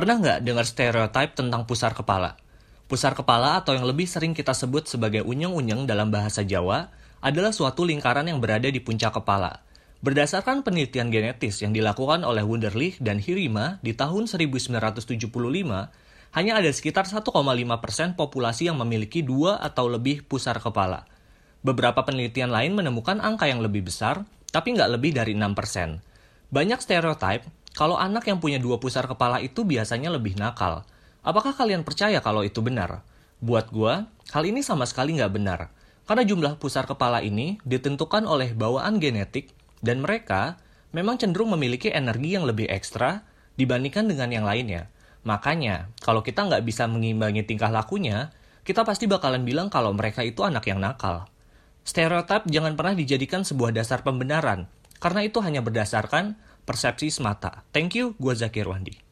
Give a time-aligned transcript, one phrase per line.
[0.00, 2.40] Pernah nggak dengar stereotip tentang pusar kepala?
[2.88, 6.88] Pusar kepala atau yang lebih sering kita sebut sebagai unyeng-unyeng dalam bahasa Jawa
[7.20, 9.60] adalah suatu lingkaran yang berada di puncak kepala.
[10.00, 15.04] Berdasarkan penelitian genetis yang dilakukan oleh Wunderlich dan Hirima di tahun 1975,
[16.32, 21.04] hanya ada sekitar 1,5% populasi yang memiliki dua atau lebih pusar kepala.
[21.60, 26.00] Beberapa penelitian lain menemukan angka yang lebih besar, tapi nggak lebih dari 6%.
[26.48, 27.44] Banyak stereotip
[27.76, 30.82] kalau anak yang punya dua pusar kepala itu biasanya lebih nakal.
[31.20, 33.04] Apakah kalian percaya kalau itu benar?
[33.40, 35.60] Buat gua, hal ini sama sekali nggak benar.
[36.08, 40.58] Karena jumlah pusar kepala ini ditentukan oleh bawaan genetik dan mereka
[40.90, 43.22] memang cenderung memiliki energi yang lebih ekstra
[43.54, 44.90] dibandingkan dengan yang lainnya.
[45.22, 48.32] Makanya, kalau kita nggak bisa mengimbangi tingkah lakunya,
[48.64, 51.28] kita pasti bakalan bilang kalau mereka itu anak yang nakal.
[51.84, 54.68] Stereotip jangan pernah dijadikan sebuah dasar pembenaran,
[55.00, 56.36] karena itu hanya berdasarkan
[56.70, 57.66] persepsi semata.
[57.74, 59.09] Thank you, gue Zakir Wandi.